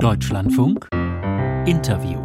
[0.00, 0.88] Deutschlandfunk
[1.66, 2.18] Interview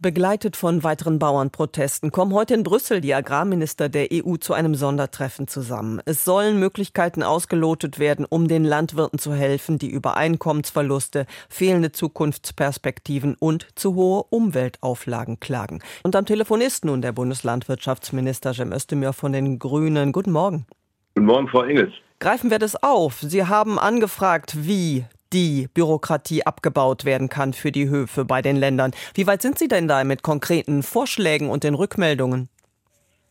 [0.00, 5.48] Begleitet von weiteren Bauernprotesten kommen heute in Brüssel die Agrarminister der EU zu einem Sondertreffen
[5.48, 6.00] zusammen.
[6.04, 13.36] Es sollen Möglichkeiten ausgelotet werden, um den Landwirten zu helfen, die über Einkommensverluste, fehlende Zukunftsperspektiven
[13.38, 15.80] und zu hohe Umweltauflagen klagen.
[16.02, 20.12] Und am Telefon ist nun der Bundeslandwirtschaftsminister Cem Özdemir von den Grünen.
[20.12, 20.66] Guten Morgen.
[21.14, 21.92] Guten Morgen, Frau Engels.
[22.20, 23.20] Greifen wir das auf.
[23.20, 28.92] Sie haben angefragt, wie die Bürokratie abgebaut werden kann für die Höfe bei den Ländern.
[29.14, 32.48] Wie weit sind Sie denn da mit konkreten Vorschlägen und den Rückmeldungen?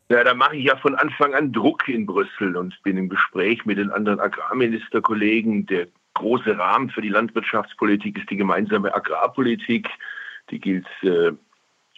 [0.10, 3.66] Ja, da mache ich ja von Anfang an Druck in Brüssel und bin im Gespräch
[3.66, 5.66] mit den anderen Agrarministerkollegen.
[5.66, 9.90] Der große Rahmen für die Landwirtschaftspolitik ist die gemeinsame Agrarpolitik.
[10.50, 11.34] Die gilt äh,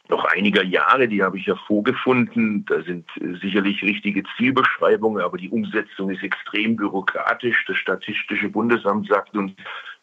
[0.10, 2.66] noch einiger Jahre, die habe ich ja vorgefunden.
[2.66, 7.64] Da sind äh, sicherlich richtige Zielbeschreibungen, aber die Umsetzung ist extrem bürokratisch.
[7.68, 9.52] Das Statistische Bundesamt sagt uns,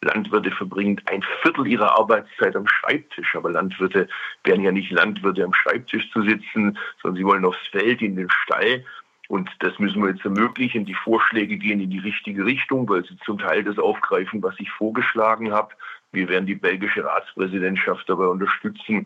[0.01, 3.35] Landwirte verbringen ein Viertel ihrer Arbeitszeit am Schreibtisch.
[3.35, 4.07] Aber Landwirte
[4.43, 8.29] werden ja nicht Landwirte am Schreibtisch zu sitzen, sondern sie wollen aufs Feld, in den
[8.29, 8.83] Stall.
[9.27, 10.85] Und das müssen wir jetzt ermöglichen.
[10.85, 14.69] Die Vorschläge gehen in die richtige Richtung, weil sie zum Teil das aufgreifen, was ich
[14.71, 15.73] vorgeschlagen habe.
[16.11, 19.05] Wir werden die belgische Ratspräsidentschaft dabei unterstützen,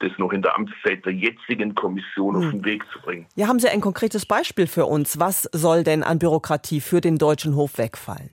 [0.00, 2.50] das noch in der Amtszeit der jetzigen Kommission auf hm.
[2.50, 3.26] den Weg zu bringen.
[3.36, 5.18] Ja, haben Sie ein konkretes Beispiel für uns?
[5.18, 8.30] Was soll denn an Bürokratie für den deutschen Hof wegfallen?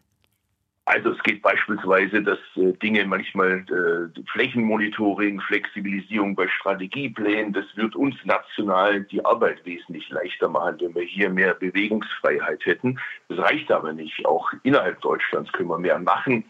[0.90, 7.96] Also es geht beispielsweise, dass äh, Dinge manchmal äh, Flächenmonitoring, Flexibilisierung bei Strategieplänen, das wird
[7.96, 13.00] uns national die Arbeit wesentlich leichter machen, wenn wir hier mehr Bewegungsfreiheit hätten.
[13.28, 14.26] Das reicht aber nicht.
[14.26, 16.44] Auch innerhalb Deutschlands können wir mehr machen.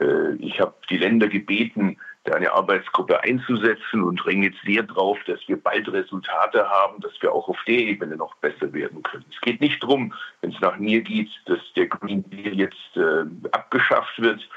[0.00, 1.98] Äh, ich habe die Länder gebeten,
[2.34, 7.32] eine Arbeitsgruppe einzusetzen und ringen jetzt sehr drauf, dass wir bald Resultate haben, dass wir
[7.32, 9.24] auch auf der Ebene noch besser werden können.
[9.30, 13.24] Es geht nicht darum, wenn es nach mir geht, dass der Green Deal jetzt äh,
[13.52, 14.48] abgeschafft wird,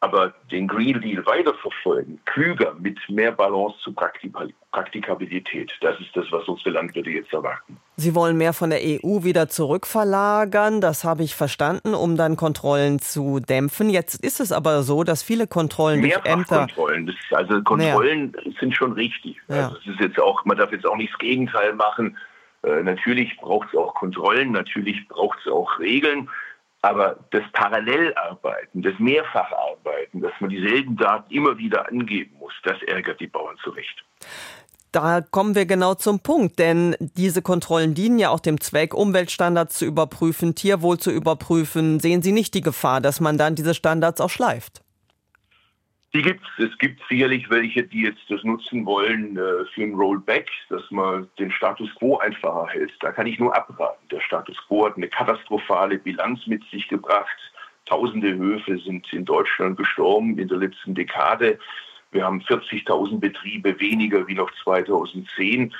[0.00, 6.46] aber den Green Deal weiterverfolgen, klüger, mit mehr Balance zu Praktikabilität, das ist das, was
[6.46, 7.78] unsere Landwirte jetzt erwarten.
[7.96, 13.00] Sie wollen mehr von der EU wieder zurückverlagern, das habe ich verstanden, um dann Kontrollen
[13.00, 13.90] zu dämpfen.
[13.90, 16.58] Jetzt ist es aber so, dass viele Kontrollen durch Ämter...
[16.58, 18.52] Kontrollen, also Kontrollen mehr.
[18.60, 19.36] sind schon richtig.
[19.48, 19.68] Ja.
[19.68, 22.16] Also es ist jetzt auch, man darf jetzt auch nicht das Gegenteil machen.
[22.62, 26.30] Äh, natürlich braucht es auch Kontrollen, natürlich braucht es auch Regeln.
[26.80, 29.67] Aber das Parallelarbeiten, das Mehrfacharbeiten,
[30.12, 34.04] dass man dieselben Daten immer wieder angeben muss, das ärgert die Bauern zurecht.
[34.90, 39.78] Da kommen wir genau zum Punkt, denn diese Kontrollen dienen ja auch dem Zweck, Umweltstandards
[39.78, 42.00] zu überprüfen, Tierwohl zu überprüfen.
[42.00, 44.82] Sehen Sie nicht die Gefahr, dass man dann diese Standards auch schleift?
[46.14, 46.70] Die gibt es.
[46.70, 51.28] Es gibt sicherlich welche, die jetzt das nutzen wollen äh, für ein Rollback, dass man
[51.38, 52.92] den Status quo einfacher hält.
[53.00, 54.08] Da kann ich nur abraten.
[54.10, 57.36] Der Status quo hat eine katastrophale Bilanz mit sich gebracht.
[57.88, 61.58] Tausende Höfe sind in Deutschland gestorben in der letzten Dekade.
[62.12, 65.74] Wir haben 40.000 Betriebe weniger wie noch 2010.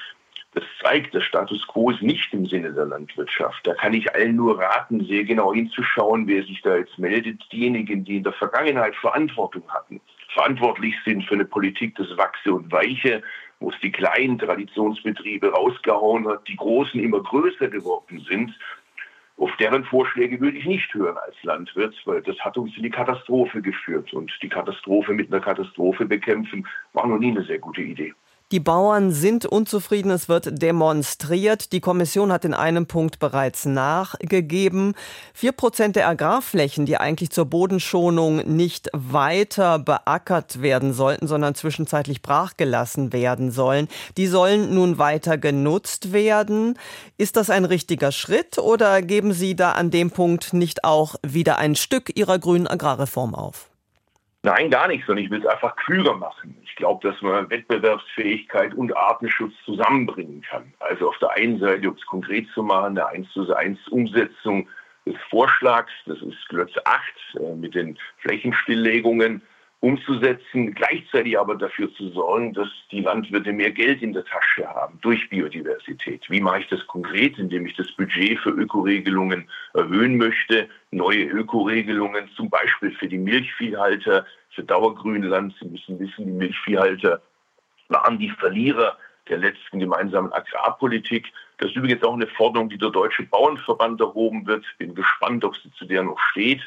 [0.55, 3.67] Das zeigt, der Status quo ist nicht im Sinne der Landwirtschaft.
[3.67, 7.45] Da kann ich allen nur raten, sehr genau hinzuschauen, wer sich da jetzt meldet.
[7.53, 10.01] Diejenigen, die in der Vergangenheit Verantwortung hatten,
[10.33, 13.23] verantwortlich sind für eine Politik des Wachse und Weiche,
[13.61, 18.55] wo es die kleinen Traditionsbetriebe rausgehauen hat, die großen immer größer geworden sind.
[19.39, 22.91] Auf deren Vorschläge würde ich nicht hören als Landwirt, weil das hat uns in die
[22.91, 24.13] Katastrophe geführt.
[24.13, 28.15] Und die Katastrophe mit einer Katastrophe bekämpfen, war noch nie eine sehr gute Idee.
[28.51, 31.71] Die Bauern sind unzufrieden, es wird demonstriert.
[31.73, 34.95] Die Kommission hat in einem Punkt bereits nachgegeben.
[35.35, 42.23] Vier Prozent der Agrarflächen, die eigentlich zur Bodenschonung nicht weiter beackert werden sollten, sondern zwischenzeitlich
[42.23, 43.87] brachgelassen werden sollen,
[44.17, 46.79] die sollen nun weiter genutzt werden.
[47.19, 51.59] Ist das ein richtiger Schritt oder geben Sie da an dem Punkt nicht auch wieder
[51.59, 53.69] ein Stück Ihrer grünen Agrarreform auf?
[54.49, 56.57] Nein, gar nicht, sondern ich will es einfach klüger machen.
[56.65, 60.73] Ich glaube, dass man Wettbewerbsfähigkeit und Artenschutz zusammenbringen kann.
[60.81, 64.67] Also auf der einen Seite, um es konkret zu machen, eine 1 zu 1 Umsetzung
[65.05, 67.03] des Vorschlags, das ist Glötz 8
[67.35, 69.43] äh, mit den Flächenstilllegungen
[69.81, 74.99] umzusetzen, gleichzeitig aber dafür zu sorgen, dass die Landwirte mehr Geld in der Tasche haben
[75.03, 76.25] durch Biodiversität.
[76.29, 77.39] Wie mache ich das konkret?
[77.39, 84.27] Indem ich das Budget für Ökoregelungen erhöhen möchte, neue Ökoregelungen zum Beispiel für die Milchviehhalter,
[84.51, 85.55] für Dauergrünland.
[85.61, 87.21] Sie müssen wissen, die Milchviehhalter
[87.89, 88.97] waren die Verlierer
[89.29, 91.33] der letzten gemeinsamen Agrarpolitik.
[91.59, 94.65] Das ist übrigens auch eine Forderung, die der Deutsche Bauernverband erhoben wird.
[94.79, 96.63] Bin gespannt, ob sie zu der noch steht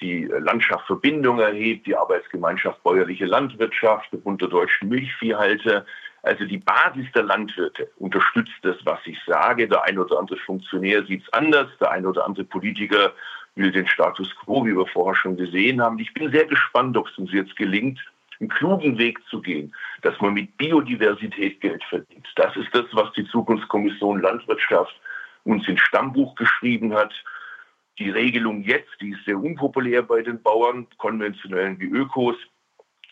[0.00, 5.84] die Landschaft Verbindung erhebt, die Arbeitsgemeinschaft Bäuerliche Landwirtschaft, der Bund der deutschen Milchviehhalter.
[6.22, 9.68] Also die Basis der Landwirte unterstützt das, was ich sage.
[9.68, 13.12] Der ein oder andere Funktionär sieht es anders, der ein oder andere Politiker
[13.58, 15.98] will den Status quo, wie wir vorher schon gesehen haben.
[15.98, 18.00] Ich bin sehr gespannt, ob es uns jetzt gelingt,
[18.40, 22.26] einen klugen Weg zu gehen, dass man mit Biodiversität Geld verdient.
[22.36, 24.94] Das ist das, was die Zukunftskommission Landwirtschaft
[25.44, 27.12] uns ins Stammbuch geschrieben hat.
[27.98, 32.36] Die Regelung jetzt, die ist sehr unpopulär bei den Bauern, konventionellen wie Ökos,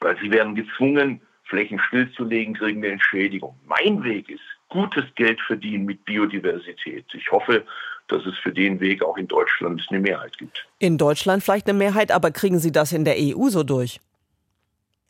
[0.00, 3.58] weil sie werden gezwungen, Flächen stillzulegen, kriegen eine Entschädigung.
[3.66, 7.06] Mein Weg ist, gutes Geld verdienen mit Biodiversität.
[7.14, 7.64] Ich hoffe,
[8.08, 10.66] dass es für den Weg auch in Deutschland eine Mehrheit gibt.
[10.78, 14.00] In Deutschland vielleicht eine Mehrheit, aber kriegen Sie das in der EU so durch?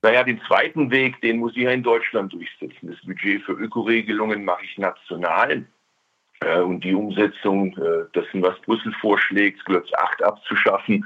[0.03, 2.89] Naja, den zweiten Weg, den muss ich ja in Deutschland durchsetzen.
[2.89, 5.65] Das Budget für Ökoregelungen mache ich national.
[6.41, 11.05] Äh, und die Umsetzung äh, dessen, was Brüssel vorschlägt, Glötz 8 abzuschaffen,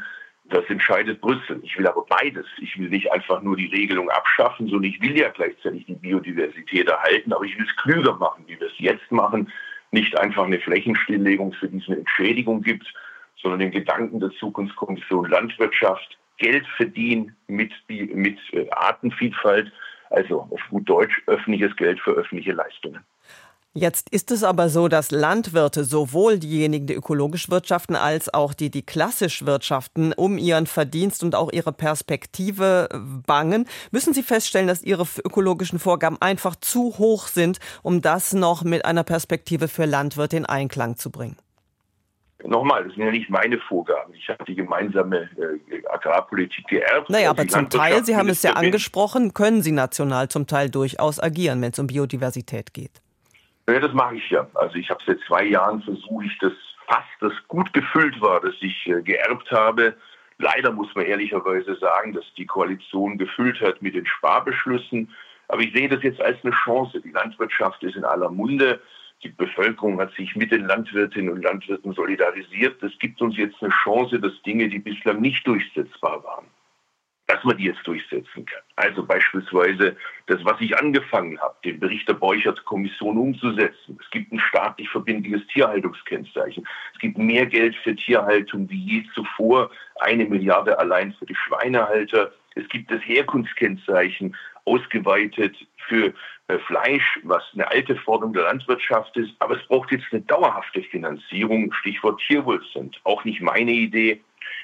[0.50, 1.60] das entscheidet Brüssel.
[1.62, 2.44] Ich will aber beides.
[2.60, 6.88] Ich will nicht einfach nur die Regelung abschaffen, sondern ich will ja gleichzeitig die Biodiversität
[6.88, 9.50] erhalten, aber ich will es klüger machen, wie wir es jetzt machen.
[9.92, 12.92] Nicht einfach eine Flächenstilllegung, für die es eine Entschädigung gibt,
[13.37, 19.72] sondern den Gedanken der Zukunftskommission Landwirtschaft, Geld verdienen mit, mit äh, Artenvielfalt,
[20.10, 23.04] also auf gut Deutsch öffentliches Geld für öffentliche Leistungen.
[23.72, 28.69] Jetzt ist es aber so, dass Landwirte, sowohl diejenigen, die ökologisch wirtschaften, als auch die,
[28.69, 32.88] die klassisch wirtschaften, um ihren Verdienst und auch ihre Perspektive
[33.28, 33.67] bangen.
[33.93, 38.84] Müssen Sie feststellen, dass Ihre ökologischen Vorgaben einfach zu hoch sind, um das noch mit
[38.84, 41.37] einer Perspektive für Landwirte in Einklang zu bringen?
[42.43, 44.14] Nochmal, das sind ja nicht meine Vorgaben.
[44.14, 47.08] Ich habe die gemeinsame äh, Agrarpolitik geerbt.
[47.08, 51.23] Naja, aber zum Teil, Sie haben es ja angesprochen, können Sie national zum Teil durchaus
[51.23, 53.00] agieren, wenn es um Biodiversität geht.
[53.72, 54.49] Ja, das mache ich ja.
[54.55, 56.52] Also ich habe seit zwei Jahren versuche ich das
[56.87, 59.94] Fass, das gut gefüllt war, das ich äh, geerbt habe.
[60.38, 65.14] Leider muss man ehrlicherweise sagen, dass die Koalition gefüllt hat mit den Sparbeschlüssen.
[65.49, 67.00] Aber ich sehe das jetzt als eine Chance.
[67.00, 68.81] Die Landwirtschaft ist in aller Munde.
[69.22, 72.82] Die Bevölkerung hat sich mit den Landwirtinnen und Landwirten solidarisiert.
[72.82, 76.46] Das gibt uns jetzt eine Chance, dass Dinge, die bislang nicht durchsetzbar waren,
[77.31, 78.62] dass man die jetzt durchsetzen kann.
[78.75, 79.97] Also beispielsweise
[80.27, 83.97] das, was ich angefangen habe, den Bericht der Beuchert-Kommission umzusetzen.
[84.00, 86.67] Es gibt ein staatlich verbindliches Tierhaltungskennzeichen.
[86.93, 92.32] Es gibt mehr Geld für Tierhaltung wie je zuvor, eine Milliarde allein für die Schweinehalter.
[92.56, 95.56] Es gibt das Herkunftskennzeichen ausgeweitet
[95.87, 96.12] für
[96.49, 99.31] äh, Fleisch, was eine alte Forderung der Landwirtschaft ist.
[99.38, 103.00] Aber es braucht jetzt eine dauerhafte Finanzierung, Stichwort Tierwohlstand.
[103.05, 104.21] Auch nicht meine Idee,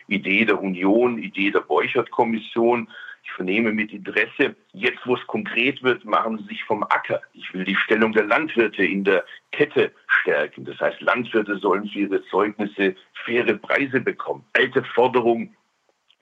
[0.08, 2.88] Idee der Union, Idee der Beuchert-Kommission.
[3.24, 7.20] Ich vernehme mit Interesse, jetzt wo es konkret wird, machen sie sich vom Acker.
[7.32, 10.64] Ich will die Stellung der Landwirte in der Kette stärken.
[10.64, 12.94] Das heißt, Landwirte sollen für ihre Zeugnisse
[13.24, 14.44] faire Preise bekommen.
[14.52, 15.54] Alte Forderung,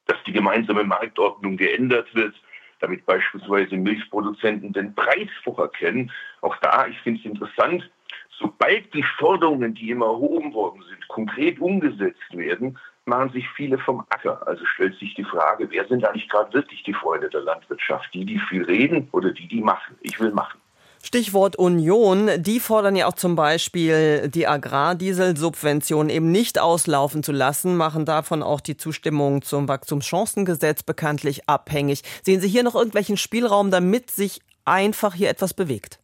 [0.06, 2.34] dass die gemeinsame Marktordnung geändert wird,
[2.80, 6.10] damit beispielsweise Milchproduzenten den Preis vorher kennen.
[6.40, 7.90] Auch da, ich finde es interessant,
[8.38, 14.04] sobald die Forderungen, die immer erhoben worden sind, konkret umgesetzt werden, machen sich viele vom
[14.08, 14.46] Acker.
[14.46, 18.12] Also stellt sich die Frage, wer sind eigentlich gerade wirklich die Freunde der Landwirtschaft?
[18.14, 19.96] Die, die viel reden oder die, die machen?
[20.00, 20.60] Ich will machen.
[21.02, 27.76] Stichwort Union, die fordern ja auch zum Beispiel die Agrardieselsubvention eben nicht auslaufen zu lassen,
[27.76, 32.02] machen davon auch die Zustimmung zum Wachstumschancengesetz bekanntlich abhängig.
[32.22, 35.98] Sehen Sie hier noch irgendwelchen Spielraum, damit sich einfach hier etwas bewegt?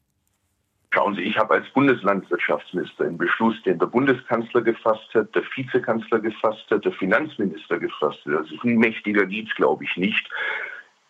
[0.93, 6.19] Schauen Sie, ich habe als Bundeslandwirtschaftsminister einen Beschluss, den der Bundeskanzler gefasst hat, der Vizekanzler
[6.19, 8.35] gefasst hat, der Finanzminister gefasst hat.
[8.35, 10.29] Also viel mächtiger geht es, glaube ich, nicht.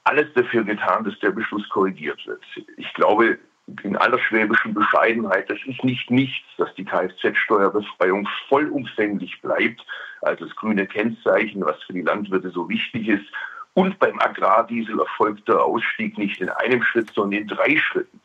[0.04, 2.42] Alles dafür getan, dass der Beschluss korrigiert wird.
[2.76, 3.38] Ich glaube,
[3.82, 9.84] in aller schwäbischen Bescheidenheit, das ist nicht nichts, dass die Kfz-Steuerbefreiung vollumfänglich bleibt,
[10.20, 13.24] als das grüne Kennzeichen, was für die Landwirte so wichtig ist.
[13.72, 18.19] Und beim Agrardiesel erfolgt der Ausstieg nicht in einem Schritt, sondern in drei Schritten.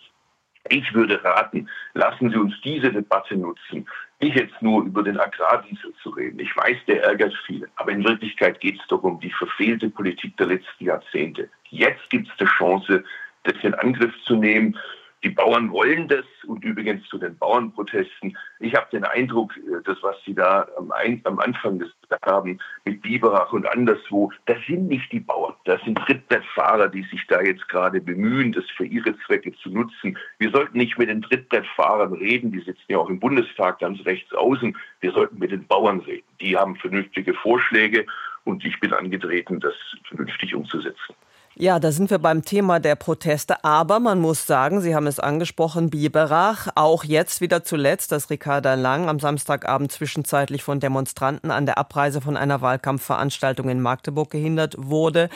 [0.70, 3.88] Ich würde raten, lassen Sie uns diese Debatte nutzen,
[4.20, 6.40] nicht jetzt nur über den Agrardiesel zu reden.
[6.40, 10.36] Ich weiß, der ärgert viele, aber in Wirklichkeit geht es doch um die verfehlte Politik
[10.38, 11.50] der letzten Jahrzehnte.
[11.70, 13.04] Jetzt gibt es die Chance,
[13.44, 14.78] das in Angriff zu nehmen
[15.26, 18.38] die Bauern wollen das und übrigens zu den Bauernprotesten.
[18.60, 20.92] Ich habe den Eindruck, äh, das, was Sie da am,
[21.24, 25.56] am Anfang gesagt haben, mit Biberach und anderswo, das sind nicht die Bauern.
[25.66, 30.16] Das sind Trittbrettfahrer, die sich da jetzt gerade bemühen, das für ihre Zwecke zu nutzen.
[30.38, 34.32] Wir sollten nicht mit den Trittbrettfahrern reden, die sitzen ja auch im Bundestag ganz rechts
[34.32, 34.78] außen.
[35.00, 36.28] Wir sollten mit den Bauern reden.
[36.40, 38.06] Die haben vernünftige Vorschläge
[38.44, 39.74] und ich bin angetreten, das
[40.08, 41.16] vernünftig umzusetzen.
[41.58, 43.64] Ja, da sind wir beim Thema der Proteste.
[43.64, 48.74] Aber man muss sagen, Sie haben es angesprochen, Biberach, auch jetzt wieder zuletzt, dass Ricarda
[48.74, 54.76] Lang am Samstagabend zwischenzeitlich von Demonstranten an der Abreise von einer Wahlkampfveranstaltung in Magdeburg gehindert
[54.78, 55.30] wurde,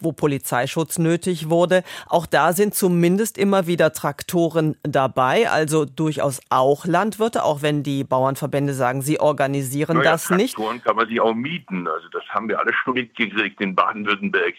[0.00, 1.84] wo Polizeischutz nötig wurde.
[2.08, 8.02] Auch da sind zumindest immer wieder Traktoren dabei, also durchaus auch Landwirte, auch wenn die
[8.02, 10.54] Bauernverbände sagen, sie organisieren naja, das nicht.
[10.54, 11.86] Traktoren kann man sich auch mieten.
[11.86, 14.54] Also das haben wir alle schon mitgekriegt in Baden-Württemberg.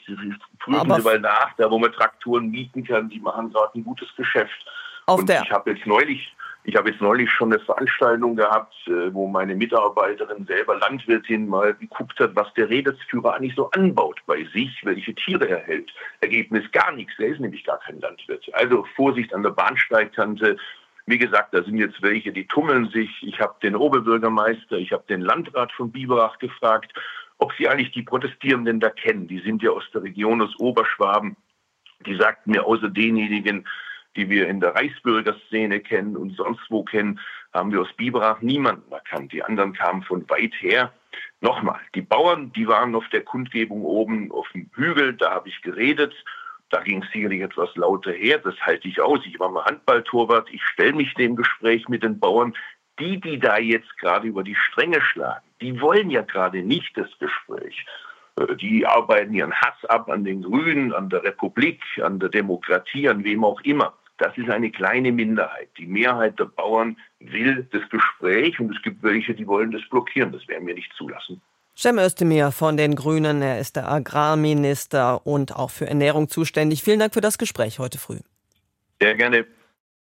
[0.59, 4.65] Prüfen mal nach, da wo man Traktoren mieten kann, die machen gerade ein gutes Geschäft.
[5.05, 6.33] Auf und ich habe jetzt neulich
[6.67, 11.73] ich habe jetzt neulich schon eine Veranstaltung gehabt, äh, wo meine Mitarbeiterin selber Landwirtin mal
[11.73, 15.89] geguckt hat, was der Rädelsführer eigentlich so anbaut bei sich, welche Tiere er hält.
[16.19, 18.43] Ergebnis gar nichts, er ist nämlich gar kein Landwirt.
[18.53, 20.57] Also Vorsicht an der Bahnsteigkante.
[21.05, 23.11] Wie gesagt, da sind jetzt welche, die tummeln sich.
[23.21, 26.91] Ich habe den Oberbürgermeister, ich habe den Landrat von Biberach gefragt
[27.37, 29.27] ob Sie eigentlich die Protestierenden da kennen.
[29.27, 31.35] Die sind ja aus der Region, aus Oberschwaben.
[32.05, 33.67] Die sagten mir, außer denjenigen,
[34.15, 37.19] die wir in der Reichsbürgerszene kennen und sonst wo kennen,
[37.53, 39.31] haben wir aus Biberach niemanden erkannt.
[39.31, 40.91] Die anderen kamen von weit her.
[41.39, 45.61] Nochmal, die Bauern, die waren auf der Kundgebung oben auf dem Hügel, da habe ich
[45.61, 46.13] geredet.
[46.69, 49.19] Da ging es sicherlich etwas lauter her, das halte ich aus.
[49.25, 52.55] Ich war mal Handballtorwart, ich stelle mich dem Gespräch mit den Bauern.
[52.99, 57.09] Die, die da jetzt gerade über die Stränge schlagen, die wollen ja gerade nicht das
[57.19, 57.85] Gespräch.
[58.39, 63.09] Äh, die arbeiten ihren Hass ab an den Grünen, an der Republik, an der Demokratie,
[63.09, 63.93] an wem auch immer.
[64.17, 65.69] Das ist eine kleine Minderheit.
[65.77, 70.31] Die Mehrheit der Bauern will das Gespräch und es gibt welche, die wollen das blockieren.
[70.31, 71.41] Das werden wir nicht zulassen.
[71.77, 76.81] Cem Özdemir von den Grünen, er ist der Agrarminister und auch für Ernährung zuständig.
[76.81, 78.17] Vielen Dank für das Gespräch heute früh.
[78.99, 79.45] Sehr gerne.